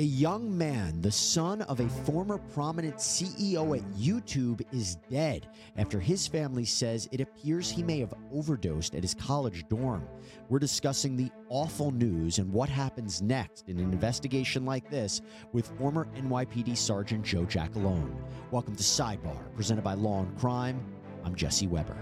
A 0.00 0.02
young 0.02 0.58
man, 0.58 1.00
the 1.02 1.12
son 1.12 1.62
of 1.62 1.78
a 1.78 1.88
former 1.88 2.38
prominent 2.52 2.96
CEO 2.96 3.78
at 3.78 3.84
YouTube, 3.92 4.60
is 4.72 4.96
dead 5.08 5.46
after 5.76 6.00
his 6.00 6.26
family 6.26 6.64
says 6.64 7.08
it 7.12 7.20
appears 7.20 7.70
he 7.70 7.84
may 7.84 8.00
have 8.00 8.12
overdosed 8.32 8.96
at 8.96 9.04
his 9.04 9.14
college 9.14 9.64
dorm. 9.68 10.04
We're 10.48 10.58
discussing 10.58 11.16
the 11.16 11.30
awful 11.48 11.92
news 11.92 12.40
and 12.40 12.52
what 12.52 12.68
happens 12.68 13.22
next 13.22 13.68
in 13.68 13.78
an 13.78 13.92
investigation 13.92 14.64
like 14.64 14.90
this 14.90 15.20
with 15.52 15.70
former 15.78 16.08
NYPD 16.16 16.76
Sergeant 16.76 17.24
Joe 17.24 17.44
Giacalone. 17.44 18.16
Welcome 18.50 18.74
to 18.74 18.82
Sidebar, 18.82 19.54
presented 19.54 19.84
by 19.84 19.94
Law 19.94 20.22
and 20.22 20.36
Crime. 20.36 20.84
I'm 21.24 21.36
Jesse 21.36 21.68
Weber. 21.68 21.96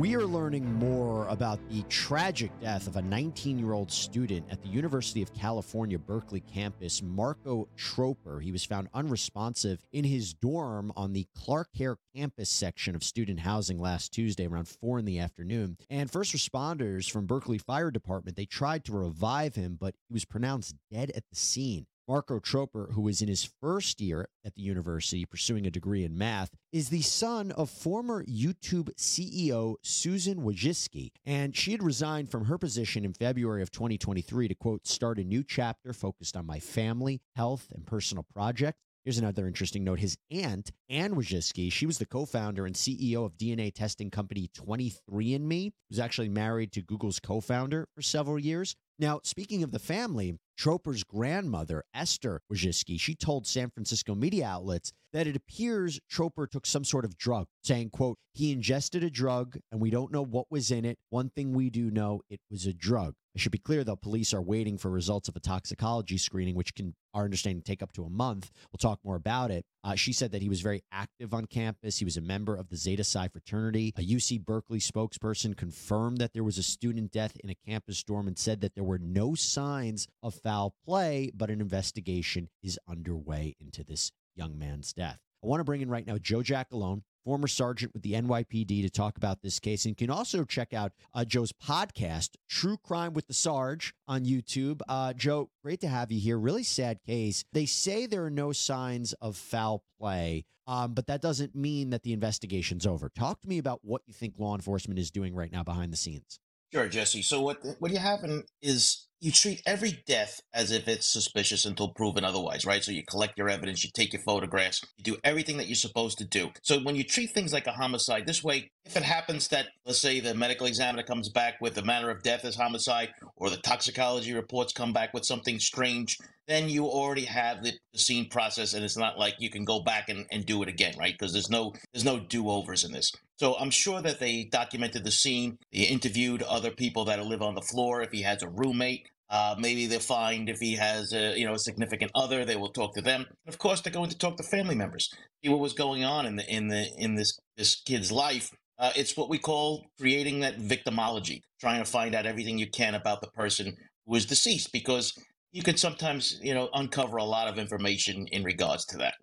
We 0.00 0.16
are 0.16 0.24
learning 0.24 0.64
more 0.76 1.28
about 1.28 1.58
the 1.68 1.82
tragic 1.90 2.50
death 2.62 2.86
of 2.86 2.96
a 2.96 3.02
19 3.02 3.58
year 3.58 3.74
old 3.74 3.92
student 3.92 4.46
at 4.50 4.62
the 4.62 4.68
University 4.70 5.20
of 5.20 5.34
California, 5.34 5.98
Berkeley 5.98 6.40
campus, 6.40 7.02
Marco 7.02 7.68
Troper. 7.76 8.42
He 8.42 8.50
was 8.50 8.64
found 8.64 8.88
unresponsive 8.94 9.84
in 9.92 10.04
his 10.04 10.32
dorm 10.32 10.90
on 10.96 11.12
the 11.12 11.26
Clark 11.36 11.68
Kerr 11.76 11.98
campus 12.16 12.48
section 12.48 12.94
of 12.94 13.04
student 13.04 13.40
housing 13.40 13.78
last 13.78 14.10
Tuesday 14.10 14.46
around 14.46 14.68
4 14.68 15.00
in 15.00 15.04
the 15.04 15.18
afternoon. 15.18 15.76
And 15.90 16.10
first 16.10 16.34
responders 16.34 17.10
from 17.10 17.26
Berkeley 17.26 17.58
Fire 17.58 17.90
Department, 17.90 18.38
they 18.38 18.46
tried 18.46 18.86
to 18.86 18.92
revive 18.92 19.54
him, 19.54 19.76
but 19.78 19.94
he 20.08 20.14
was 20.14 20.24
pronounced 20.24 20.76
dead 20.90 21.12
at 21.14 21.24
the 21.28 21.36
scene. 21.36 21.84
Marco 22.10 22.40
Troper, 22.40 22.92
who 22.94 23.06
is 23.06 23.22
in 23.22 23.28
his 23.28 23.48
first 23.60 24.00
year 24.00 24.26
at 24.44 24.56
the 24.56 24.62
university 24.62 25.24
pursuing 25.24 25.64
a 25.64 25.70
degree 25.70 26.02
in 26.02 26.18
math, 26.18 26.50
is 26.72 26.88
the 26.88 27.02
son 27.02 27.52
of 27.52 27.70
former 27.70 28.24
YouTube 28.24 28.92
CEO 28.96 29.76
Susan 29.84 30.38
Wojcicki. 30.38 31.12
And 31.24 31.54
she 31.56 31.70
had 31.70 31.84
resigned 31.84 32.28
from 32.28 32.46
her 32.46 32.58
position 32.58 33.04
in 33.04 33.12
February 33.12 33.62
of 33.62 33.70
2023 33.70 34.48
to, 34.48 34.54
quote, 34.56 34.88
start 34.88 35.20
a 35.20 35.24
new 35.24 35.44
chapter 35.44 35.92
focused 35.92 36.36
on 36.36 36.46
my 36.46 36.58
family, 36.58 37.20
health, 37.36 37.68
and 37.72 37.86
personal 37.86 38.26
projects. 38.34 38.80
Here's 39.04 39.18
another 39.18 39.46
interesting 39.46 39.84
note. 39.84 40.00
His 40.00 40.18
aunt, 40.32 40.72
Anne 40.88 41.14
Wojcicki, 41.14 41.72
she 41.72 41.86
was 41.86 41.98
the 41.98 42.06
co-founder 42.06 42.66
and 42.66 42.74
CEO 42.74 43.24
of 43.24 43.38
DNA 43.38 43.72
testing 43.72 44.10
company 44.10 44.50
23andMe, 44.58 45.70
was 45.88 46.00
actually 46.00 46.28
married 46.28 46.72
to 46.72 46.82
Google's 46.82 47.20
co-founder 47.20 47.86
for 47.94 48.02
several 48.02 48.38
years. 48.38 48.74
Now, 49.00 49.20
speaking 49.24 49.62
of 49.62 49.72
the 49.72 49.78
family, 49.78 50.36
Troper's 50.60 51.04
grandmother, 51.04 51.84
Esther 51.94 52.42
Wojcicki, 52.52 53.00
she 53.00 53.14
told 53.14 53.46
San 53.46 53.70
Francisco 53.70 54.14
media 54.14 54.46
outlets 54.46 54.92
that 55.14 55.26
it 55.26 55.34
appears 55.34 55.98
Troper 56.12 56.46
took 56.46 56.66
some 56.66 56.84
sort 56.84 57.06
of 57.06 57.16
drug, 57.16 57.46
saying, 57.62 57.90
quote, 57.90 58.18
he 58.34 58.52
ingested 58.52 59.02
a 59.02 59.10
drug 59.10 59.58
and 59.72 59.80
we 59.80 59.88
don't 59.88 60.12
know 60.12 60.22
what 60.22 60.50
was 60.50 60.70
in 60.70 60.84
it. 60.84 60.98
One 61.08 61.30
thing 61.30 61.54
we 61.54 61.70
do 61.70 61.90
know, 61.90 62.20
it 62.28 62.40
was 62.50 62.66
a 62.66 62.74
drug. 62.74 63.14
It 63.34 63.40
should 63.40 63.52
be 63.52 63.58
clear, 63.58 63.84
though, 63.84 63.96
police 63.96 64.34
are 64.34 64.42
waiting 64.42 64.76
for 64.76 64.90
results 64.90 65.28
of 65.28 65.36
a 65.36 65.40
toxicology 65.40 66.18
screening, 66.18 66.56
which 66.56 66.74
can, 66.74 66.94
our 67.14 67.24
understanding, 67.24 67.62
take 67.62 67.80
up 67.80 67.92
to 67.92 68.04
a 68.04 68.10
month. 68.10 68.50
We'll 68.72 68.78
talk 68.78 68.98
more 69.04 69.14
about 69.14 69.52
it. 69.52 69.64
Uh, 69.84 69.94
she 69.94 70.12
said 70.12 70.32
that 70.32 70.42
he 70.42 70.48
was 70.48 70.60
very 70.60 70.82
active 70.90 71.32
on 71.32 71.46
campus. 71.46 71.98
He 71.98 72.04
was 72.04 72.16
a 72.16 72.20
member 72.20 72.56
of 72.56 72.68
the 72.68 72.76
Zeta 72.76 73.04
Psi 73.04 73.28
fraternity. 73.28 73.94
A 73.96 74.02
UC 74.02 74.44
Berkeley 74.44 74.80
spokesperson 74.80 75.56
confirmed 75.56 76.18
that 76.18 76.32
there 76.32 76.44
was 76.44 76.58
a 76.58 76.62
student 76.62 77.12
death 77.12 77.36
in 77.42 77.50
a 77.50 77.56
campus 77.66 78.02
dorm 78.02 78.26
and 78.26 78.36
said 78.36 78.60
that 78.62 78.74
there 78.74 78.84
were 78.84 78.89
no 78.98 79.34
signs 79.34 80.08
of 80.22 80.34
foul 80.34 80.74
play, 80.84 81.30
but 81.34 81.50
an 81.50 81.60
investigation 81.60 82.48
is 82.62 82.78
underway 82.88 83.56
into 83.60 83.84
this 83.84 84.12
young 84.34 84.58
man's 84.58 84.92
death. 84.92 85.20
I 85.42 85.46
want 85.46 85.60
to 85.60 85.64
bring 85.64 85.80
in 85.80 85.88
right 85.88 86.06
now 86.06 86.18
Joe 86.18 86.38
Giacalone, 86.40 87.02
former 87.24 87.46
sergeant 87.46 87.94
with 87.94 88.02
the 88.02 88.12
NYPD, 88.12 88.82
to 88.82 88.90
talk 88.90 89.16
about 89.16 89.40
this 89.42 89.58
case. 89.58 89.84
And 89.84 89.90
you 89.90 90.06
can 90.06 90.10
also 90.10 90.44
check 90.44 90.74
out 90.74 90.92
uh, 91.14 91.24
Joe's 91.24 91.52
podcast, 91.52 92.30
True 92.48 92.76
Crime 92.76 93.14
with 93.14 93.26
the 93.26 93.34
Sarge, 93.34 93.94
on 94.06 94.24
YouTube. 94.24 94.80
Uh, 94.88 95.14
Joe, 95.14 95.48
great 95.62 95.80
to 95.80 95.88
have 95.88 96.12
you 96.12 96.20
here. 96.20 96.38
Really 96.38 96.62
sad 96.62 97.02
case. 97.06 97.44
They 97.52 97.66
say 97.66 98.06
there 98.06 98.24
are 98.24 98.30
no 98.30 98.52
signs 98.52 99.14
of 99.14 99.36
foul 99.36 99.82
play, 99.98 100.44
um, 100.66 100.92
but 100.92 101.06
that 101.06 101.22
doesn't 101.22 101.54
mean 101.54 101.90
that 101.90 102.02
the 102.02 102.12
investigation's 102.12 102.86
over. 102.86 103.08
Talk 103.08 103.40
to 103.40 103.48
me 103.48 103.58
about 103.58 103.80
what 103.82 104.02
you 104.06 104.12
think 104.12 104.34
law 104.36 104.54
enforcement 104.54 104.98
is 104.98 105.10
doing 105.10 105.34
right 105.34 105.52
now 105.52 105.62
behind 105.62 105.92
the 105.92 105.96
scenes. 105.96 106.38
Sure, 106.72 106.88
Jesse. 106.88 107.22
So 107.22 107.40
what 107.40 107.58
what 107.80 107.90
you 107.90 107.98
happen 107.98 108.44
is 108.62 109.08
you 109.20 109.32
treat 109.32 109.60
every 109.66 110.02
death 110.06 110.40
as 110.54 110.70
if 110.70 110.88
it's 110.88 111.06
suspicious 111.06 111.66
until 111.66 111.88
proven 111.88 112.24
otherwise, 112.24 112.64
right? 112.64 112.82
So 112.82 112.90
you 112.90 113.02
collect 113.04 113.36
your 113.36 113.50
evidence, 113.50 113.84
you 113.84 113.90
take 113.92 114.14
your 114.14 114.22
photographs, 114.22 114.80
you 114.96 115.04
do 115.04 115.18
everything 115.24 115.58
that 115.58 115.66
you're 115.66 115.74
supposed 115.74 116.16
to 116.18 116.24
do. 116.24 116.50
So 116.62 116.78
when 116.78 116.96
you 116.96 117.04
treat 117.04 117.30
things 117.30 117.52
like 117.52 117.66
a 117.66 117.72
homicide 117.72 118.26
this 118.26 118.42
way, 118.42 118.70
if 118.86 118.96
it 118.96 119.02
happens 119.02 119.48
that, 119.48 119.66
let's 119.84 120.00
say, 120.00 120.20
the 120.20 120.34
medical 120.34 120.66
examiner 120.66 121.02
comes 121.02 121.28
back 121.28 121.60
with 121.60 121.74
the 121.74 121.84
manner 121.84 122.08
of 122.08 122.22
death 122.22 122.46
as 122.46 122.56
homicide, 122.56 123.10
or 123.36 123.50
the 123.50 123.58
toxicology 123.58 124.32
reports 124.32 124.72
come 124.72 124.94
back 124.94 125.12
with 125.12 125.26
something 125.26 125.58
strange, 125.58 126.16
then 126.50 126.68
you 126.68 126.86
already 126.86 127.24
have 127.24 127.62
the, 127.62 127.72
scene 127.94 128.28
process, 128.28 128.72
and 128.74 128.84
it's 128.84 128.96
not 128.96 129.18
like 129.18 129.34
you 129.38 129.50
can 129.50 129.64
go 129.64 129.80
back 129.80 130.08
and, 130.08 130.24
and 130.30 130.46
do 130.46 130.62
it 130.62 130.68
again, 130.68 130.94
right? 130.98 131.12
Because 131.12 131.32
there's 131.32 131.50
no 131.50 131.74
there's 131.92 132.04
no 132.04 132.20
do 132.20 132.48
overs 132.48 132.84
in 132.84 132.92
this. 132.92 133.10
So 133.38 133.56
I'm 133.58 133.70
sure 133.70 134.00
that 134.00 134.20
they 134.20 134.44
documented 134.44 135.04
the 135.04 135.10
scene. 135.10 135.58
They 135.72 135.80
interviewed 135.80 136.42
other 136.42 136.70
people 136.70 137.04
that 137.06 137.24
live 137.24 137.42
on 137.42 137.56
the 137.56 137.62
floor. 137.62 138.00
If 138.02 138.12
he 138.12 138.22
has 138.22 138.42
a 138.42 138.48
roommate, 138.48 139.08
uh, 139.28 139.54
maybe 139.58 139.86
they'll 139.86 140.00
find 140.00 140.48
if 140.48 140.58
he 140.60 140.76
has 140.76 141.12
a 141.12 141.38
you 141.38 141.46
know 141.46 141.54
a 141.54 141.58
significant 141.58 142.10
other, 142.14 142.44
they 142.44 142.56
will 142.56 142.72
talk 142.72 142.94
to 142.94 143.02
them. 143.02 143.26
Of 143.46 143.58
course, 143.58 143.80
they're 143.80 143.92
going 143.92 144.10
to 144.10 144.18
talk 144.18 144.36
to 144.36 144.42
family 144.42 144.74
members, 144.74 145.08
see 145.42 145.50
what 145.50 145.60
was 145.60 145.72
going 145.72 146.04
on 146.04 146.26
in 146.26 146.36
the 146.36 146.46
in 146.48 146.68
the 146.68 146.86
in 146.96 147.14
this 147.16 147.38
this 147.56 147.80
kid's 147.80 148.10
life. 148.10 148.50
Uh, 148.78 148.92
it's 148.96 149.16
what 149.16 149.28
we 149.28 149.38
call 149.38 149.84
creating 149.98 150.40
that 150.40 150.58
victimology, 150.58 151.40
trying 151.60 151.84
to 151.84 151.90
find 151.90 152.14
out 152.14 152.24
everything 152.24 152.58
you 152.58 152.70
can 152.70 152.94
about 152.94 153.20
the 153.20 153.28
person 153.28 153.76
who 154.06 154.14
is 154.14 154.26
deceased, 154.26 154.72
because 154.72 155.12
you 155.52 155.62
can 155.62 155.76
sometimes 155.76 156.38
you 156.42 156.54
know 156.54 156.68
uncover 156.74 157.16
a 157.16 157.24
lot 157.24 157.48
of 157.48 157.58
information 157.58 158.26
in 158.28 158.44
regards 158.44 158.84
to 158.86 158.98
that. 158.98 159.14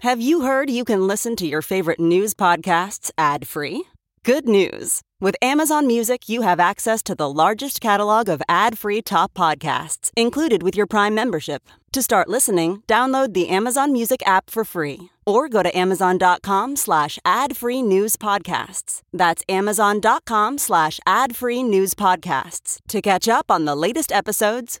Have 0.00 0.20
you 0.20 0.42
heard 0.42 0.70
you 0.70 0.84
can 0.84 1.06
listen 1.06 1.36
to 1.36 1.46
your 1.46 1.62
favorite 1.62 2.00
news 2.00 2.34
podcasts 2.34 3.10
ad 3.18 3.46
free? 3.46 3.84
Good 4.22 4.48
news. 4.48 5.00
With 5.18 5.36
Amazon 5.40 5.86
Music, 5.86 6.28
you 6.28 6.42
have 6.42 6.60
access 6.60 7.02
to 7.04 7.14
the 7.14 7.30
largest 7.30 7.80
catalog 7.80 8.28
of 8.28 8.42
ad 8.48 8.78
free 8.78 9.02
top 9.02 9.32
podcasts 9.34 10.10
included 10.16 10.62
with 10.62 10.76
your 10.76 10.86
Prime 10.86 11.14
membership. 11.14 11.62
To 11.92 12.02
start 12.02 12.28
listening, 12.28 12.82
download 12.86 13.34
the 13.34 13.48
Amazon 13.48 13.92
Music 13.92 14.22
app 14.26 14.48
for 14.50 14.64
free 14.64 15.10
or 15.26 15.48
go 15.48 15.62
to 15.62 15.76
amazon.com 15.76 16.76
slash 16.76 17.18
ad 17.24 17.56
free 17.56 17.82
news 17.82 18.16
podcasts. 18.16 19.00
That's 19.12 19.42
amazon.com 19.48 20.58
slash 20.58 21.00
ad 21.06 21.36
free 21.36 21.62
news 21.62 21.94
podcasts 21.94 22.78
to 22.88 23.02
catch 23.02 23.28
up 23.28 23.50
on 23.50 23.64
the 23.64 23.76
latest 23.76 24.12
episodes 24.12 24.80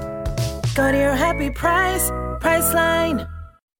Go 0.73 0.89
to 0.89 0.97
your 0.97 1.15
happy 1.15 1.49
price, 1.49 2.09
Priceline. 2.39 3.27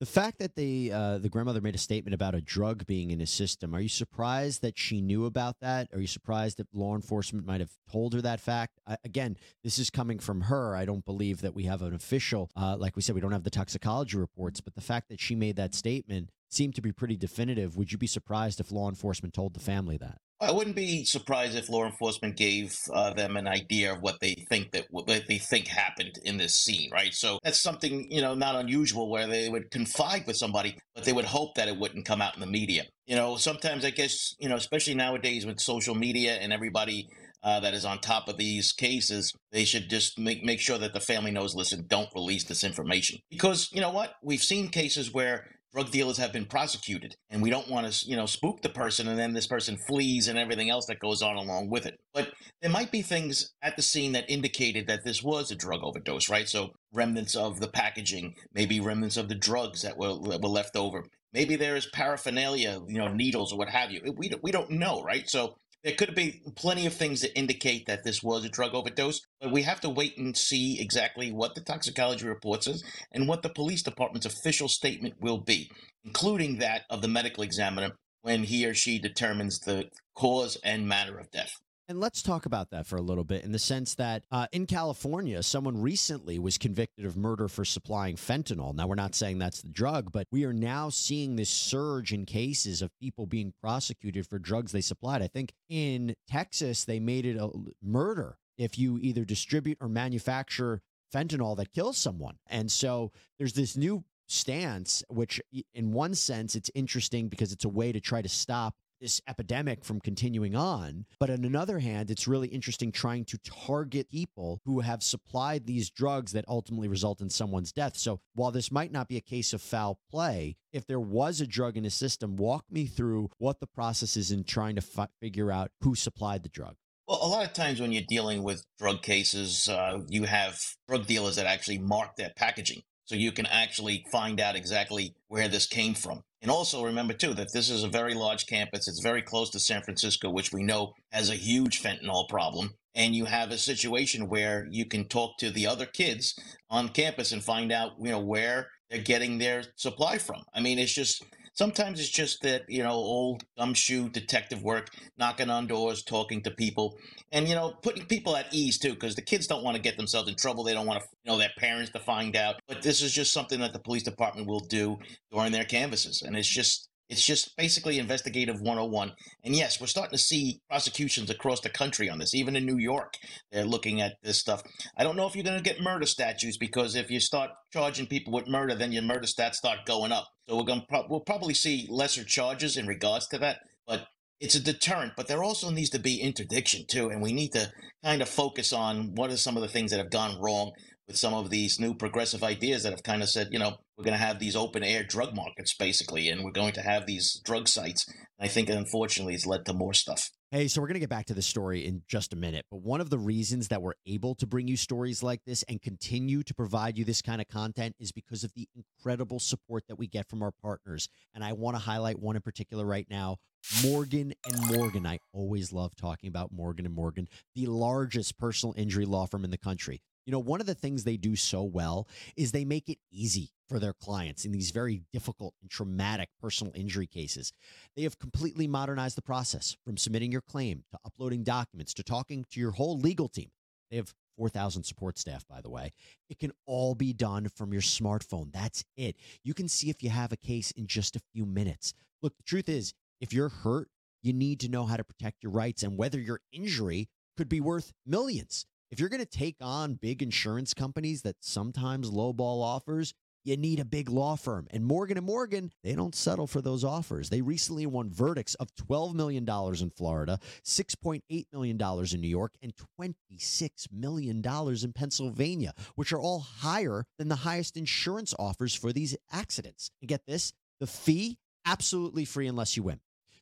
The 0.02 0.06
fact 0.06 0.40
that 0.40 0.56
the 0.56 0.92
uh, 0.92 1.18
the 1.20 1.30
grandmother 1.30 1.62
made 1.62 1.74
a 1.74 1.78
statement 1.78 2.14
about 2.14 2.36
a 2.36 2.42
drug 2.42 2.86
being 2.86 3.12
in 3.12 3.20
his 3.22 3.30
system, 3.30 3.74
are 3.74 3.80
you 3.80 3.88
surprised 3.88 4.62
that 4.64 4.78
she 4.78 5.00
knew 5.00 5.26
about 5.26 5.62
that? 5.62 5.88
Are 5.94 6.02
you 6.02 6.08
surprised 6.08 6.58
that 6.58 6.68
law 6.74 6.96
enforcement 6.96 7.46
might 7.46 7.62
have 7.62 7.72
told 7.90 8.14
her 8.14 8.22
that 8.24 8.42
fact? 8.42 8.82
I, 8.86 8.98
again, 9.06 9.38
this 9.64 9.80
is 9.80 9.90
coming 9.90 10.20
from 10.20 10.42
her. 10.42 10.76
I 10.76 10.84
don't 10.84 11.06
believe 11.06 11.40
that 11.42 11.56
we 11.56 11.64
have 11.64 11.82
an 11.82 11.94
official, 11.94 12.50
uh, 12.58 12.76
like 12.78 12.98
we 12.98 13.02
said, 13.02 13.16
we 13.16 13.22
don't 13.22 13.32
have 13.32 13.44
the 13.44 13.50
toxicology 13.50 14.18
reports, 14.18 14.60
but 14.60 14.76
the 14.76 14.82
fact 14.82 15.08
that 15.10 15.22
she 15.22 15.34
made 15.34 15.56
that 15.56 15.74
statement 15.74 16.32
seemed 16.50 16.76
to 16.76 16.82
be 16.82 16.92
pretty 16.92 17.16
definitive. 17.16 17.78
Would 17.78 17.94
you 17.94 17.98
be 17.98 18.08
surprised 18.08 18.60
if 18.60 18.70
law 18.70 18.90
enforcement 18.90 19.34
told 19.34 19.54
the 19.54 19.62
family 19.62 19.96
that? 19.98 20.18
I 20.42 20.52
wouldn't 20.52 20.76
be 20.76 21.06
surprised 21.06 21.56
if 21.56 21.70
law 21.70 21.86
enforcement 21.86 22.36
gave 22.36 22.76
uh, 22.92 23.14
them 23.14 23.38
an 23.38 23.48
idea 23.48 23.94
of 23.94 24.02
what 24.02 24.20
they 24.20 24.34
think 24.50 24.72
that 24.72 24.88
what 24.90 25.06
they 25.06 25.38
think 25.38 25.68
happened 25.68 26.18
in 26.24 26.38
this 26.38 26.56
scene, 26.56 26.90
right? 26.92 27.14
So 27.14 27.38
that's 27.44 27.62
something 27.62 28.12
you 28.12 28.22
know 28.22 28.34
not 28.34 28.56
unusual 28.56 29.10
where 29.10 29.28
they 29.28 29.50
would 29.50 29.70
confide 29.70 30.26
with 30.26 30.38
somebody, 30.38 30.78
but 30.96 31.04
they 31.04 31.14
would 31.14 31.26
hope 31.26 31.56
that 31.56 31.68
it 31.68 31.78
wouldn't 31.78 32.06
come 32.06 32.22
out 32.22 32.34
in 32.34 32.42
the 32.42 32.48
media. 32.48 32.86
You 33.06 33.16
know, 33.16 33.38
sometimes 33.38 33.86
I 33.86 33.92
guess 33.92 34.36
you 34.40 34.50
know, 34.50 34.56
especially 34.56 34.96
nowadays 34.96 35.46
with 35.46 35.60
social 35.60 35.94
media 35.94 36.34
and 36.34 36.52
everybody 36.52 37.08
uh, 37.44 37.60
that 37.60 37.76
is 37.76 37.86
on 37.86 38.00
top 38.00 38.28
of 38.28 38.38
these 38.38 38.72
cases, 38.72 39.34
they 39.52 39.64
should 39.64 39.90
just 39.90 40.18
make 40.18 40.44
make 40.44 40.60
sure 40.60 40.80
that 40.80 40.94
the 40.94 41.00
family 41.00 41.32
knows. 41.32 41.54
Listen, 41.54 41.86
don't 41.88 42.10
release 42.16 42.46
this 42.46 42.64
information 42.64 43.20
because 43.30 43.70
you 43.72 43.82
know 43.82 43.92
what? 43.92 44.16
We've 44.24 44.42
seen 44.42 44.70
cases 44.70 45.14
where 45.14 45.46
drug 45.74 45.92
dealers 45.92 46.18
have 46.18 46.34
been 46.34 46.46
prosecuted 46.46 47.16
and 47.30 47.42
we 47.42 47.50
don't 47.50 47.70
want 47.70 47.92
to 47.92 48.10
you 48.10 48.16
know 48.16 48.26
spook 48.26 48.62
the 48.62 48.70
person 48.70 49.08
and 49.08 49.18
then 49.18 49.34
this 49.34 49.48
person 49.48 49.78
flees 49.88 50.28
and 50.28 50.38
everything 50.38 50.70
else 50.70 50.86
that 50.86 51.00
goes 51.00 51.22
on 51.22 51.36
along 51.36 51.70
with 51.70 51.86
it. 51.86 52.00
But 52.14 52.32
there 52.62 52.72
might 52.72 52.92
be 52.92 53.02
things 53.02 53.52
at 53.62 53.76
the 53.76 53.82
scene 53.82 54.12
that 54.14 54.30
indicated 54.30 54.88
that 54.88 55.04
this 55.04 55.24
was 55.24 55.52
a 55.52 55.56
drug 55.56 55.82
overdose 55.84 56.30
right? 56.30 56.48
So 56.48 56.72
remnants 56.94 57.36
of 57.36 57.60
the 57.60 57.68
packaging 57.68 58.36
maybe 58.54 58.80
remnants 58.80 59.18
of 59.18 59.30
the 59.30 59.36
drugs 59.36 59.82
that 59.82 59.98
were, 59.98 60.18
were 60.18 60.38
left 60.38 60.76
over. 60.76 61.06
Maybe 61.34 61.56
there 61.56 61.76
is 61.76 61.86
paraphernalia 61.88 62.82
you 62.88 62.98
know 62.98 63.08
needles 63.08 63.54
or 63.54 63.58
what 63.58 63.70
have 63.70 63.92
you. 63.92 64.02
We, 64.18 64.32
we 64.42 64.52
don't 64.52 64.72
know 64.72 65.02
right? 65.02 65.30
So 65.30 65.56
there 65.84 65.96
could 65.96 66.14
be 66.14 66.42
plenty 66.56 66.86
of 66.86 66.94
things 66.94 67.22
that 67.22 67.38
indicate 67.38 67.88
that 67.88 68.04
this 68.04 68.22
was 68.22 68.46
a 68.46 68.50
drug 68.50 68.74
overdose, 68.74 69.22
but 69.40 69.52
we 69.52 69.64
have 69.64 69.82
to 69.82 69.90
wait 69.90 70.18
and 70.18 70.38
see 70.38 70.80
exactly 70.80 71.32
what 71.32 71.56
the 71.56 71.62
toxicology 71.62 72.28
report 72.28 72.64
says 72.64 72.84
and 73.12 73.28
what 73.28 73.42
the 73.42 73.50
police 73.50 73.82
department's 73.82 74.28
official 74.28 74.68
statement 74.68 75.16
will 75.20 75.40
be, 75.40 75.70
including 76.06 76.60
that 76.60 76.84
of 76.90 77.02
the 77.02 77.08
medical 77.08 77.44
examiner 77.44 77.92
when 78.22 78.44
he 78.44 78.66
or 78.66 78.74
she 78.74 79.00
determines 79.00 79.60
the 79.60 79.86
cause 80.16 80.58
and 80.64 80.88
manner 80.88 81.18
of 81.18 81.32
death. 81.32 81.52
And 81.92 82.00
let's 82.00 82.22
talk 82.22 82.46
about 82.46 82.70
that 82.70 82.88
for 82.88 82.96
a 82.96 83.02
little 83.02 83.26
bit 83.26 83.44
in 83.44 83.52
the 83.52 83.60
sense 83.60 83.96
that 83.96 84.24
uh, 84.32 84.48
in 84.54 84.66
California, 84.66 85.44
someone 85.44 85.82
recently 85.82 86.40
was 86.40 86.58
convicted 86.58 87.04
of 87.04 87.18
murder 87.18 87.50
for 87.50 87.66
supplying 87.66 88.16
fentanyl. 88.16 88.74
Now, 88.74 88.88
we're 88.88 88.96
not 88.96 89.14
saying 89.14 89.40
that's 89.40 89.62
the 89.62 89.68
drug, 89.68 90.10
but 90.10 90.26
we 90.32 90.46
are 90.46 90.54
now 90.54 90.88
seeing 90.88 91.36
this 91.36 91.50
surge 91.50 92.14
in 92.14 92.26
cases 92.26 92.82
of 92.82 92.98
people 93.02 93.26
being 93.26 93.52
prosecuted 93.62 94.26
for 94.26 94.40
drugs 94.40 94.72
they 94.72 94.80
supplied. 94.80 95.22
I 95.22 95.28
think 95.28 95.52
in 95.68 96.16
Texas, 96.30 96.86
they 96.86 97.02
made 97.02 97.26
it 97.26 97.36
a 97.36 97.50
murder 97.84 98.38
if 98.58 98.80
you 98.80 98.98
either 99.02 99.26
distribute 99.26 99.78
or 99.82 99.90
manufacture 99.90 100.80
fentanyl 101.14 101.58
that 101.58 101.74
kills 101.74 101.98
someone. 101.98 102.38
And 102.48 102.72
so 102.72 103.12
there's 103.38 103.52
this 103.52 103.76
new 103.76 104.06
stance, 104.30 105.04
which 105.10 105.42
in 105.74 105.92
one 105.92 106.16
sense, 106.16 106.56
it's 106.56 106.72
interesting 106.74 107.28
because 107.28 107.52
it's 107.52 107.66
a 107.66 107.70
way 107.70 107.92
to 107.92 108.00
try 108.00 108.22
to 108.22 108.30
stop 108.30 108.76
this 109.02 109.20
epidemic 109.28 109.84
from 109.84 110.00
continuing 110.00 110.56
on. 110.56 111.06
But 111.20 111.30
on 111.30 111.44
another 111.44 111.80
hand, 111.80 112.12
it's 112.12 112.28
really 112.28 112.48
interesting 112.48 112.92
trying 112.92 113.26
to 113.26 113.40
target 113.40 114.10
people 114.10 114.62
who 114.66 114.82
have 114.82 115.04
supplied 115.04 115.66
these 115.66 115.90
drugs 115.90 116.32
that 116.34 116.46
ultimately 116.48 116.88
result 116.88 117.20
in 117.20 117.30
someone's 117.30 117.72
death. 117.74 117.98
So 117.98 118.22
while 118.36 118.52
this 118.52 118.72
might 118.72 118.92
not 118.92 119.10
be 119.10 119.18
a 119.18 119.22
case 119.22 119.52
of 119.54 119.62
foul 119.62 120.00
play, 120.10 120.56
if 120.72 120.86
there 120.86 121.00
was 121.00 121.42
a 121.42 121.48
drug 121.48 121.76
in 121.76 121.86
a 121.86 121.90
system, 121.90 122.38
walk 122.38 122.66
me 122.70 122.86
through 122.86 123.30
what 123.40 123.60
the 123.60 123.68
process 123.68 124.16
is 124.16 124.32
in 124.32 124.44
trying 124.44 124.76
to 124.76 124.82
fi- 124.82 125.08
figure 125.20 125.52
out 125.52 125.72
who 125.82 125.96
supplied 125.96 126.44
the 126.44 126.50
drug. 126.50 126.76
Well, 127.08 127.20
a 127.22 127.28
lot 127.28 127.46
of 127.46 127.54
times 127.54 127.82
when 127.82 127.92
you're 127.92 128.04
dealing 128.08 128.44
with 128.44 128.64
drug 128.80 129.02
cases, 129.02 129.68
uh, 129.68 130.00
you 130.08 130.24
have 130.24 130.58
drug 130.88 131.08
dealers 131.08 131.36
that 131.36 131.46
actually 131.46 131.80
mark 131.80 132.16
their 132.16 132.32
packaging. 132.38 132.84
So 133.12 133.18
you 133.18 133.34
can 133.34 133.46
actually 133.48 134.06
find 134.10 134.40
out 134.40 134.56
exactly 134.56 135.14
where 135.28 135.50
this 135.50 135.66
came 135.66 135.96
from. 135.96 136.24
And 136.42 136.50
also 136.50 136.86
remember, 136.86 137.12
too, 137.12 137.34
that 137.34 137.52
this 137.52 137.70
is 137.70 137.84
a 137.84 137.90
very 137.90 138.14
large 138.14 138.48
campus. 138.48 138.88
It's 138.88 139.02
very 139.02 139.22
close 139.22 139.50
to 139.50 139.60
San 139.60 139.82
Francisco, 139.82 140.30
which 140.30 140.54
we 140.54 140.64
know 140.64 140.94
has 141.12 141.30
a 141.30 141.36
huge 141.36 141.84
fentanyl 141.84 142.30
problem. 142.30 142.76
And 142.96 143.14
you 143.14 143.26
have 143.26 143.52
a 143.52 143.58
situation 143.58 144.30
where 144.30 144.66
you 144.72 144.86
can 144.86 145.10
talk 145.10 145.38
to 145.40 145.50
the 145.50 145.68
other 145.68 145.86
kids 145.86 146.40
on 146.70 146.88
campus 146.88 147.34
and 147.34 147.44
find 147.44 147.70
out, 147.70 147.92
you 148.00 148.12
know, 148.12 148.22
where 148.22 148.70
they're 148.90 149.02
getting 149.02 149.40
their 149.40 149.66
supply 149.76 150.18
from. 150.18 150.44
I 150.54 150.62
mean, 150.62 150.80
it's 150.80 150.94
just 150.94 151.22
Sometimes 151.62 152.00
it's 152.00 152.10
just 152.10 152.42
that, 152.42 152.64
you 152.68 152.82
know, 152.82 152.90
old 152.90 153.44
gumshoe 153.56 154.10
detective 154.10 154.64
work, 154.64 154.88
knocking 155.20 155.52
on 155.52 155.68
doors, 155.68 156.02
talking 156.02 156.42
to 156.42 156.50
people, 156.50 156.98
and, 157.32 157.48
you 157.48 157.54
know, 157.54 157.72
putting 157.84 158.04
people 158.08 158.36
at 158.36 158.52
ease 158.52 158.80
too, 158.80 158.94
because 158.96 159.14
the 159.14 159.22
kids 159.22 159.46
don't 159.46 159.64
want 159.64 159.76
to 159.76 159.82
get 159.82 159.96
themselves 159.96 160.28
in 160.28 160.34
trouble. 160.34 160.64
They 160.64 160.74
don't 160.74 160.88
want 160.88 161.02
to, 161.02 161.08
you 161.24 161.32
know, 161.32 161.38
their 161.38 161.52
parents 161.60 161.92
to 161.92 162.00
find 162.00 162.36
out. 162.36 162.56
But 162.68 162.82
this 162.82 163.04
is 163.04 163.14
just 163.14 163.32
something 163.32 163.60
that 163.60 163.74
the 163.74 163.80
police 163.80 164.02
department 164.02 164.48
will 164.48 164.62
do 164.62 164.98
during 165.32 165.52
their 165.52 165.64
canvases. 165.64 166.24
And 166.24 166.36
it's 166.36 166.50
just, 166.50 166.90
it's 167.12 167.26
just 167.26 167.58
basically 167.58 168.00
investigative 168.00 168.62
101. 168.62 169.12
And 169.44 169.54
yes, 169.54 169.82
we're 169.82 169.88
starting 169.88 170.18
to 170.18 170.24
see 170.24 170.62
prosecutions 170.70 171.30
across 171.30 171.60
the 171.60 171.70
country 171.70 172.10
on 172.10 172.20
this. 172.20 172.34
Even 172.34 172.56
in 172.56 172.66
New 172.66 172.78
York, 172.78 173.16
they're 173.52 173.66
looking 173.66 174.00
at 174.00 174.14
this 174.24 174.40
stuff. 174.40 174.64
I 174.98 175.04
don't 175.04 175.18
know 175.18 175.28
if 175.28 175.36
you're 175.36 175.44
going 175.44 175.62
to 175.62 175.70
get 175.70 175.82
murder 175.82 176.06
statutes 176.06 176.56
because 176.56 176.96
if 176.96 177.12
you 177.12 177.20
start 177.20 177.50
charging 177.74 178.08
people 178.08 178.32
with 178.32 178.48
murder, 178.48 178.76
then 178.76 178.94
your 178.94 179.04
murder 179.04 179.28
stats 179.28 179.56
start 179.56 179.80
going 179.86 180.14
up. 180.14 180.30
So 180.48 180.56
we're 180.56 180.64
going 180.64 180.86
pro- 180.88 181.06
we'll 181.10 181.20
probably 181.20 181.54
see 181.54 181.86
lesser 181.90 182.24
charges 182.24 182.78
in 182.78 182.88
regards 182.88 183.28
to 183.28 183.38
that. 183.40 183.60
But 183.86 184.08
it's 184.40 184.56
a 184.56 184.64
deterrent, 184.64 185.14
but 185.18 185.28
there 185.28 185.44
also 185.44 185.70
needs 185.70 185.90
to 185.90 186.00
be 186.00 186.22
interdiction 186.22 186.86
too. 186.88 187.10
And 187.10 187.22
we 187.22 187.34
need 187.34 187.52
to 187.52 187.74
kind 188.06 188.22
of 188.22 188.30
focus 188.30 188.72
on 188.72 189.16
what 189.16 189.32
are 189.32 189.38
some 189.38 189.58
of 189.58 189.64
the 189.64 189.68
things 189.68 189.92
that 189.92 189.98
have 189.98 190.12
gone 190.12 190.42
wrong 190.42 190.72
with 191.08 191.18
some 191.18 191.34
of 191.34 191.50
these 191.50 191.80
new 191.80 191.94
progressive 191.94 192.44
ideas 192.44 192.84
that 192.84 192.92
have 192.92 193.04
kind 193.04 193.22
of 193.22 193.30
said, 193.30 193.50
you 193.52 193.60
know, 193.60 193.78
we're 193.98 194.06
going 194.06 194.18
to 194.18 194.26
have 194.26 194.40
these 194.40 194.56
open 194.56 194.84
air 194.84 195.04
drug 195.04 195.36
markets 195.36 195.76
basically, 195.76 196.30
and 196.30 196.44
we're 196.44 196.52
going 196.52 196.74
to 196.74 196.82
have 196.82 197.06
these 197.06 197.42
drug 197.44 197.68
sites. 197.68 198.06
I 198.40 198.48
think 198.48 198.70
unfortunately 198.70 199.36
it's 199.36 199.46
led 199.46 199.66
to 199.66 199.74
more 199.74 199.94
stuff. 199.94 200.30
Hey, 200.52 200.68
so 200.68 200.82
we're 200.82 200.88
going 200.88 200.96
to 200.96 201.00
get 201.00 201.10
back 201.10 201.28
to 201.28 201.34
the 201.34 201.42
story 201.42 201.86
in 201.86 202.02
just 202.10 202.34
a 202.34 202.36
minute. 202.36 202.66
But 202.70 202.82
one 202.82 203.00
of 203.00 203.10
the 203.10 203.18
reasons 203.18 203.70
that 203.70 203.82
we're 203.82 203.94
able 204.06 204.36
to 204.36 204.46
bring 204.46 204.68
you 204.68 204.76
stories 204.76 205.24
like 205.24 205.40
this 205.46 205.64
and 205.64 205.82
continue 205.82 206.44
to 206.44 206.54
provide 206.54 206.98
you 206.98 207.06
this 207.06 207.22
kind 207.22 207.40
of 207.40 207.48
content 207.48 207.96
is 208.00 208.12
because 208.12 208.44
of 208.44 208.52
the 208.54 208.68
incredible 208.76 209.40
support 209.40 209.86
that 209.88 209.98
we 209.98 210.08
get 210.08 210.28
from 210.28 210.44
our 210.44 210.52
partners. 210.62 211.08
And 211.34 211.42
I 211.42 211.54
want 211.54 211.78
to 211.78 211.82
highlight 211.82 212.20
one 212.20 212.36
in 212.36 212.42
particular 212.42 212.86
right 212.86 213.08
now 213.10 213.38
Morgan 213.84 214.34
and 214.46 214.78
Morgan. 214.78 215.06
I 215.06 215.20
always 215.34 215.72
love 215.72 215.96
talking 215.96 216.28
about 216.28 216.52
Morgan 216.52 216.86
and 216.86 216.96
Morgan, 216.96 217.28
the 217.56 217.68
largest 217.68 218.38
personal 218.38 218.74
injury 218.76 219.06
law 219.06 219.28
firm 219.28 219.46
in 219.46 219.52
the 219.52 219.58
country. 219.58 220.02
You 220.26 220.32
know, 220.32 220.40
one 220.40 220.62
of 220.62 220.68
the 220.68 220.76
things 220.76 221.04
they 221.04 221.18
do 221.18 221.36
so 221.36 221.64
well 221.64 222.08
is 222.36 222.52
they 222.52 222.66
make 222.66 222.90
it 222.90 223.00
easy 223.12 223.52
for 223.68 223.80
their 223.80 223.94
clients 223.94 224.46
in 224.46 224.52
these 224.52 224.72
very 224.72 225.02
difficult 225.12 225.54
and 225.62 225.70
traumatic 225.72 226.30
personal 226.40 226.74
injury 226.76 227.08
cases. 227.08 227.54
They 227.96 228.04
have 228.04 228.20
completely 228.20 228.68
modernized 228.68 229.18
the 229.18 229.22
process 229.22 229.78
from 229.84 229.98
submitting 229.98 230.32
your 230.32 230.42
claim 230.42 230.84
to 230.92 231.00
uploading 231.06 231.44
documents 231.44 231.94
to 231.96 232.04
talking 232.04 232.46
to 232.52 232.60
your 232.60 232.72
whole 232.72 233.00
legal 233.00 233.30
team. 233.30 233.50
They 233.90 233.98
have 233.98 234.14
4,000 234.38 234.84
support 234.84 235.18
staff, 235.18 235.46
by 235.48 235.62
the 235.62 235.70
way. 235.70 235.92
It 236.30 236.40
can 236.40 236.52
all 236.66 236.96
be 236.96 237.14
done 237.14 237.48
from 237.50 237.72
your 237.72 237.82
smartphone. 237.82 238.52
That's 238.52 238.84
it. 238.98 239.16
You 239.44 239.54
can 239.54 239.68
see 239.68 239.90
if 239.90 240.04
you 240.04 240.10
have 240.10 240.32
a 240.32 240.38
case 240.38 240.72
in 240.72 240.88
just 240.88 241.16
a 241.16 241.22
few 241.34 241.46
minutes. 241.46 241.94
Look, 242.22 242.38
the 242.38 242.44
truth 242.44 242.70
is, 242.70 242.94
if 243.20 243.34
you're 243.34 243.50
hurt, 243.50 243.90
you 244.24 244.34
need 244.34 244.60
to 244.62 244.70
know 244.70 244.86
how 244.86 244.98
to 244.98 245.04
protect 245.04 245.44
your 245.44 245.52
rights 245.52 245.84
and 245.84 245.98
whether 245.98 246.20
your 246.20 246.42
injury 246.52 247.10
could 247.38 247.50
be 247.50 247.62
worth 247.62 247.92
millions. 248.06 248.66
If 248.92 249.00
you're 249.00 249.10
going 249.10 249.22
to 249.22 249.26
take 249.26 249.56
on 249.62 249.94
big 249.94 250.22
insurance 250.22 250.74
companies 250.74 251.22
that 251.22 251.38
sometimes 251.40 252.12
lowball 252.12 252.62
offers, 252.62 253.14
you 253.46 253.56
need 253.56 253.80
a 253.80 253.86
big 253.86 254.10
law 254.10 254.36
firm. 254.36 254.68
And 254.70 254.86
Morgan 254.86 255.18
and 255.18 255.26
Morgan, 255.26 255.72
they 255.82 255.96
don't 255.96 256.14
settle 256.14 256.46
for 256.46 256.62
those 256.62 256.84
offers. 256.84 257.30
They 257.30 257.42
recently 257.42 257.86
won 257.86 258.10
verdicts 258.12 258.54
of 258.56 258.68
$12 258.76 259.14
million 259.14 259.48
in 259.48 259.90
Florida, 259.92 260.40
$6.8 260.66 261.46
million 261.54 261.82
in 261.82 262.22
New 262.22 262.28
York, 262.28 262.52
and 262.62 262.74
$26 263.00 263.70
million 263.94 264.44
in 264.46 264.94
Pennsylvania, 264.94 265.74
which 265.96 266.12
are 266.12 266.20
all 266.20 266.42
higher 266.42 267.06
than 267.18 267.30
the 267.30 267.36
highest 267.38 267.78
insurance 267.78 268.34
offers 268.38 268.76
for 268.76 268.92
these 268.92 269.16
accidents. 269.32 269.90
And 270.02 270.10
get 270.10 270.26
this, 270.28 270.52
the 270.82 270.88
fee 270.88 271.38
absolutely 271.66 272.26
free 272.26 272.48
unless 272.48 272.76
you 272.76 272.84
win. 272.84 273.00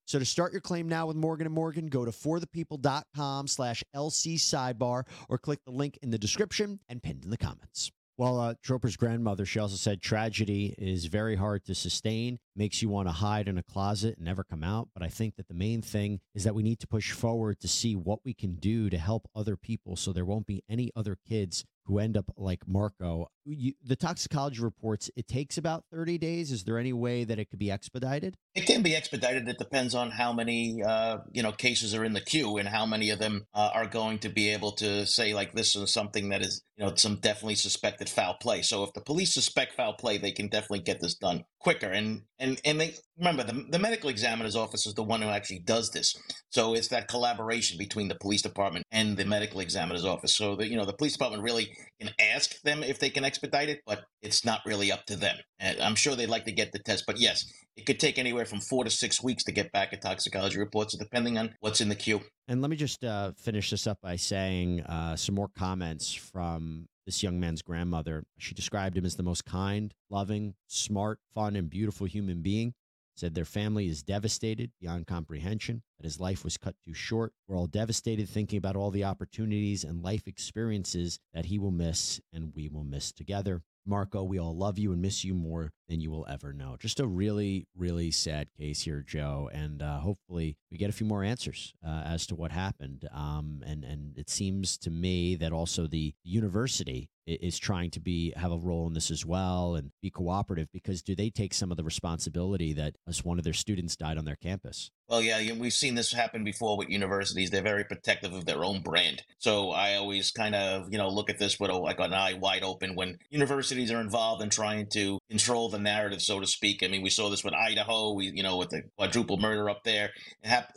So 0.10 0.18
to 0.18 0.25
start 0.25 0.54
your 0.54 0.62
claim 0.62 0.89
now 0.89 1.06
with 1.06 1.18
Morgan 1.18 1.51
& 1.51 1.54
Morgan, 1.54 1.86
go 1.86 2.04
to 2.04 2.10
forthepeople.com 2.10 3.46
slash 3.46 3.84
LC 3.96 4.38
sidebar 4.39 5.04
or 5.30 5.38
click 5.38 5.60
the 5.66 5.72
link 5.72 6.00
in 6.01 6.10
the 6.10 6.18
description 6.18 6.80
and 6.89 7.04
pinned 7.04 7.25
in 7.25 7.30
the 7.30 7.38
comments. 7.38 7.92
Well, 8.18 8.39
uh, 8.39 8.56
Troper's 8.63 8.98
grandmother, 8.98 9.46
she 9.46 9.60
also 9.60 9.75
said 9.75 10.01
tragedy 10.01 10.74
is 10.80 11.06
very 11.06 11.36
hard 11.36 11.63
to 11.66 11.75
sustain, 11.75 12.39
makes 12.56 12.82
you 12.82 12.89
want 12.89 13.08
to 13.08 13.12
hide 13.12 13.48
in 13.48 13.60
a 13.60 13.63
closet 13.63 14.18
and 14.18 14.25
never 14.25 14.44
come 14.44 14.63
out. 14.63 14.89
But 14.96 15.04
I 15.04 15.10
think 15.10 15.36
that 15.36 15.48
the 15.48 15.54
main 15.54 15.84
thing 15.84 16.22
is 16.34 16.44
that 16.44 16.56
we 16.56 16.63
need 16.63 16.80
to 16.80 16.88
push 16.88 17.12
forward 17.12 17.60
to 17.60 17.68
see 17.68 17.96
what 17.96 18.25
we 18.25 18.34
can 18.34 18.56
do 18.56 18.89
to 18.89 18.98
help 18.98 19.30
other 19.36 19.56
people 19.56 19.96
so 19.96 20.12
there 20.12 20.25
won't 20.25 20.48
be 20.48 20.63
any 20.68 20.92
other 20.96 21.20
kids 21.24 21.66
who 21.86 22.00
end 22.00 22.18
up 22.18 22.25
like 22.36 22.68
Marco. 22.68 23.30
You, 23.50 23.74
the 23.84 23.96
toxicology 23.96 24.62
reports, 24.62 25.10
it 25.15 25.27
takes 25.27 25.58
about 25.58 25.86
30 25.91 26.18
days. 26.18 26.51
Is 26.51 26.63
there 26.63 26.77
any 26.77 26.94
way 26.94 27.24
that 27.24 27.39
it 27.39 27.50
could 27.50 27.60
be 27.60 27.72
expedited? 27.72 28.38
It 28.56 28.65
can 28.65 28.82
be 28.82 28.96
expedited. 28.96 29.48
It 29.48 29.58
depends 29.58 29.96
on 29.96 30.12
how 30.12 30.34
many, 30.34 30.82
uh, 30.84 31.20
you 31.32 31.44
know, 31.44 31.51
cases 31.51 31.94
are 31.96 32.03
in 32.03 32.13
the 32.13 32.22
queue 32.22 32.58
and 32.58 32.68
how 32.68 32.86
many 32.86 33.10
of 33.10 33.20
them 33.20 33.46
uh, 33.53 33.70
are 33.74 33.88
going 33.88 34.20
to 34.20 34.29
be 34.29 34.50
able 34.50 34.74
to 34.74 35.06
say 35.06 35.34
like 35.34 35.53
this 35.53 35.75
is 35.75 35.91
something 35.91 36.29
that 36.29 36.41
is, 36.41 36.63
you 36.77 36.86
know, 36.86 36.94
some 36.96 37.15
definitely 37.15 37.56
suspected 37.56 38.10
foul 38.10 38.36
play. 38.41 38.62
So 38.62 38.84
if 38.84 38.94
the 38.94 39.01
police 39.01 39.34
suspect 39.34 39.74
foul 39.74 39.94
play, 39.94 40.18
they 40.18 40.32
can 40.32 40.48
definitely 40.48 40.79
get 40.79 41.00
this 41.00 41.15
done 41.15 41.44
quicker. 41.60 41.88
And 41.88 42.24
and 42.39 42.60
and 42.63 42.79
they 42.79 42.96
remember 43.18 43.44
the 43.44 43.65
the 43.70 43.79
medical 43.79 44.10
examiner's 44.10 44.56
office 44.56 44.88
is 44.88 44.94
the 44.94 45.03
one 45.03 45.22
who 45.22 45.29
actually 45.29 45.60
does 45.60 45.91
this. 45.91 46.15
So 46.50 46.74
it's 46.74 46.88
that 46.88 47.08
collaboration 47.08 47.77
between 47.77 48.08
the 48.08 48.15
police 48.15 48.41
department 48.41 48.86
and 48.91 49.18
the 49.18 49.25
medical 49.25 49.60
examiner's 49.60 50.06
office. 50.06 50.36
So 50.36 50.56
that 50.56 50.70
you 50.70 50.77
know 50.77 50.86
the 50.86 50.94
police 50.94 51.13
department 51.13 51.44
really 51.44 51.72
can 52.00 52.12
ask 52.20 52.62
them 52.62 52.82
if 52.82 53.00
they 53.00 53.10
can 53.10 53.25
expedite 53.25 53.38
but 53.86 54.03
it's 54.22 54.46
not 54.46 54.62
really 54.65 54.91
up 54.91 55.05
to 55.05 55.15
them. 55.15 55.38
And 55.60 55.79
I'm 55.81 55.96
sure 55.96 56.15
they'd 56.15 56.29
like 56.29 56.46
to 56.46 56.51
get 56.51 56.72
the 56.72 56.79
test, 56.79 57.05
but 57.08 57.19
yes, 57.19 57.46
it 57.75 57.86
could 57.86 58.00
take 58.00 58.17
anywhere 58.17 58.46
from 58.46 58.60
four 58.60 58.84
to 58.84 58.89
six 58.89 59.24
weeks 59.24 59.43
to 59.46 59.51
get 59.51 59.72
back 59.72 59.93
a 59.93 59.98
toxicology 59.98 60.60
report, 60.60 60.91
so 60.91 60.98
depending 60.98 61.38
on 61.38 61.55
what's 61.62 61.81
in 61.81 61.89
the 61.89 61.96
queue. 61.96 62.22
And 62.48 62.62
let 62.62 62.69
me 62.69 62.75
just 62.75 63.03
uh, 63.03 63.31
finish 63.38 63.69
this 63.69 63.88
up 63.88 64.00
by 64.01 64.15
saying 64.15 64.81
uh, 64.81 65.15
some 65.15 65.36
more 65.36 65.50
comments 65.58 66.13
from 66.13 66.88
this 67.05 67.24
young 67.24 67.39
man's 67.39 67.62
grandmother. 67.62 68.24
She 68.38 68.53
described 68.53 68.98
him 68.98 69.05
as 69.05 69.15
the 69.15 69.24
most 69.24 69.46
kind, 69.46 69.93
loving, 70.10 70.55
smart, 70.67 71.19
fun, 71.34 71.55
and 71.55 71.69
beautiful 71.69 72.05
human 72.05 72.41
being. 72.41 72.74
Said 73.20 73.36
their 73.36 73.44
family 73.44 73.90
is 73.90 74.02
devastated 74.02 74.72
beyond 74.80 75.06
comprehension, 75.06 75.82
that 75.98 76.06
his 76.06 76.22
life 76.22 76.46
was 76.46 76.56
cut 76.56 76.76
too 76.86 76.94
short. 76.94 77.34
We're 77.50 77.58
all 77.58 77.68
devastated 77.68 78.30
thinking 78.30 78.58
about 78.58 78.78
all 78.78 78.92
the 78.92 79.04
opportunities 79.04 79.84
and 79.84 80.02
life 80.02 80.26
experiences 80.26 81.20
that 81.34 81.48
he 81.48 81.60
will 81.60 81.70
miss 81.70 82.22
and 82.32 82.54
we 82.56 82.70
will 82.70 82.86
miss 82.86 83.12
together. 83.12 83.62
Marco, 83.86 84.24
we 84.24 84.40
all 84.40 84.56
love 84.56 84.78
you 84.78 84.92
and 84.92 85.02
miss 85.02 85.24
you 85.24 85.34
more 85.34 85.72
than 85.88 86.00
you 86.00 86.12
will 86.12 86.26
ever 86.30 86.54
know. 86.54 86.76
Just 86.80 87.00
a 87.00 87.08
really, 87.08 87.68
really 87.76 88.12
sad 88.12 88.48
case 88.58 88.82
here, 88.82 89.04
Joe. 89.06 89.50
And 89.52 89.82
uh, 89.82 90.00
hopefully 90.00 90.58
we 90.72 90.78
get 90.78 90.90
a 90.90 90.94
few 90.94 91.08
more 91.08 91.24
answers 91.24 91.74
uh, 91.86 92.04
as 92.06 92.28
to 92.28 92.36
what 92.36 92.52
happened. 92.52 93.08
Um, 93.14 93.64
and, 93.66 93.84
and 93.84 94.18
it 94.18 94.30
seems 94.30 94.78
to 94.80 94.92
me 94.92 95.36
that 95.38 95.52
also 95.52 95.88
the 95.88 96.14
university 96.24 97.10
is 97.26 97.60
trying 97.60 97.92
to 97.92 98.00
be 98.00 98.34
have 98.36 98.52
a 98.52 98.58
role 98.58 98.88
in 98.88 98.94
this 98.94 99.12
as 99.12 99.26
well 99.26 99.76
and 99.76 99.92
be 100.02 100.10
cooperative 100.10 100.68
because 100.74 101.04
do 101.04 101.16
they 101.16 101.30
take 101.30 101.54
some 101.54 101.70
of 101.70 101.78
the 101.78 101.84
responsibility 101.84 102.74
that 102.74 102.96
as 103.08 103.24
one 103.24 103.38
of 103.38 103.44
their 103.44 103.54
students 103.54 103.96
died 103.96 104.18
on 104.18 104.26
their 104.26 104.36
campus 104.36 104.90
well 105.10 105.22
yeah 105.22 105.54
we've 105.54 105.74
seen 105.74 105.96
this 105.96 106.13
happen 106.13 106.44
before 106.44 106.78
with 106.78 106.89
universities 106.89 107.50
they're 107.50 107.62
very 107.62 107.84
protective 107.84 108.34
of 108.34 108.46
their 108.46 108.63
own 108.63 108.82
brand 108.82 109.24
so 109.38 109.72
i 109.72 109.96
always 109.96 110.32
kind 110.32 110.56
of 110.56 110.88
you 110.92 110.98
know 110.98 111.10
look 111.10 111.30
at 111.30 111.39
this 111.39 111.60
with 111.60 111.70
a, 111.70 111.75
like 111.75 112.00
an 112.00 112.13
eye 112.13 112.34
wide 112.34 112.63
open 112.63 112.96
when 112.96 113.18
universities 113.30 113.92
are 113.92 114.01
involved 114.01 114.42
in 114.42 114.50
trying 114.50 114.88
to 114.88 115.20
control 115.30 115.70
the 115.70 115.80
narrative 115.80 116.22
so 116.22 116.39
to 116.39 116.48
speak 116.48 116.84
i 116.84 116.88
mean 116.88 117.01
we 117.01 117.10
saw 117.10 117.30
this 117.30 117.44
with 117.44 117.54
idaho 117.54 118.13
we 118.13 118.28
you 118.28 118.44
know 118.44 118.58
with 118.58 118.70
the 118.70 118.82
quadruple 118.98 119.38
murder 119.38 119.70
up 119.70 119.84
there 119.84 120.12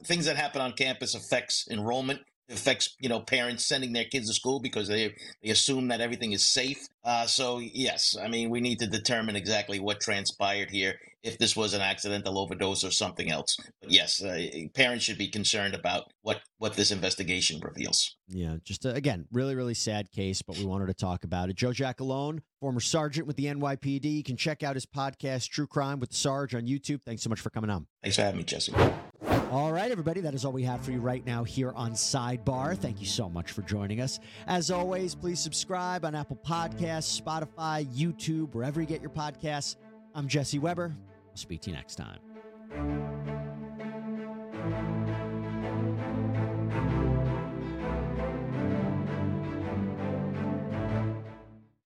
things 0.05 0.27
that 0.27 0.37
happen 0.37 0.61
on 0.61 0.73
campus 0.73 1.15
affects 1.15 1.69
enrollment 1.71 2.21
affects 2.53 2.97
you 3.01 3.09
know 3.09 3.21
parents 3.21 3.65
sending 3.65 3.93
their 3.93 4.05
kids 4.05 4.29
to 4.29 4.35
school 4.35 4.61
because 4.61 4.89
they 4.89 5.15
they 5.43 5.51
assume 5.51 5.89
that 5.89 6.01
everything 6.01 6.33
is 6.33 6.45
safe. 6.45 6.87
Uh, 7.05 7.27
so 7.27 7.59
yes, 7.59 8.17
I 8.23 8.29
mean 8.29 8.51
we 8.51 8.61
need 8.61 8.79
to 8.81 8.87
determine 8.87 9.37
exactly 9.37 9.81
what 9.81 10.01
transpired 10.01 10.71
here. 10.71 10.95
If 11.23 11.39
this 11.39 11.55
was 11.55 11.73
an 11.73 11.81
accidental 11.81 12.37
overdose 12.39 12.83
or 12.85 12.91
something 12.91 13.31
else, 13.31 13.57
but 13.81 13.91
yes, 13.91 14.23
uh, 14.23 14.45
parents 14.75 15.05
should 15.05 15.19
be 15.19 15.29
concerned 15.29 15.75
about 15.75 16.11
what 16.23 16.41
what 16.59 16.75
this 16.75 16.91
investigation 16.91 17.61
reveals. 17.61 18.17
Yeah, 18.29 18.57
just 18.65 18.85
uh, 18.85 18.91
again, 18.91 19.27
really 19.31 19.55
really 19.55 19.75
sad 19.75 20.11
case, 20.11 20.43
but 20.43 20.59
we 20.59 20.65
wanted 20.65 20.87
to 20.87 20.95
talk 20.95 21.25
about 21.25 21.49
it. 21.49 21.57
Joe 21.57 21.71
Giacalone, 21.71 22.41
former 22.61 22.81
sergeant 22.81 23.27
with 23.27 23.37
the 23.37 23.47
NYPD, 23.47 24.05
you 24.05 24.23
can 24.25 24.37
check 24.37 24.63
out 24.63 24.75
his 24.75 24.87
podcast 24.87 25.49
True 25.49 25.67
Crime 25.67 26.01
with 26.01 26.11
the 26.11 26.17
Sarge 26.17 26.55
on 26.55 26.63
YouTube. 26.63 27.03
Thanks 27.03 27.23
so 27.23 27.31
much 27.31 27.41
for 27.41 27.51
coming 27.51 27.71
on. 27.71 27.87
Thanks 28.03 28.17
for 28.17 28.23
having 28.23 28.39
me, 28.39 28.45
Jesse. 28.45 28.75
All 29.53 29.71
right, 29.71 29.91
everybody, 29.91 30.23
that 30.23 30.33
is 30.33 30.47
all 30.47 30.53
we 30.53 30.63
have 30.63 30.81
for 30.81 30.93
you 30.93 31.01
right 31.01 31.25
now 31.27 31.45
here 31.45 31.73
on 31.73 31.93
Sidebar. 31.93 32.75
Thank 32.75 33.01
you 33.01 33.07
so 33.07 33.29
much 33.29 33.53
for 33.53 33.61
joining 33.61 34.01
us. 34.01 34.19
As 34.47 34.71
always, 34.71 35.15
please 35.15 35.41
subscribe 35.41 36.07
on 36.07 36.15
Apple 36.15 36.39
Podcasts, 36.43 37.21
Spotify, 37.21 37.85
YouTube, 37.95 38.55
wherever 38.55 38.81
you 38.81 38.87
get 38.87 39.03
your 39.03 39.11
podcasts. 39.11 39.77
I'm 40.15 40.27
Jesse 40.27 40.59
Weber. 40.59 40.95
I'll 41.33 41.39
speak 41.39 41.63
to 41.63 41.71
you 41.71 41.77
next 41.77 41.97
time. 41.97 43.12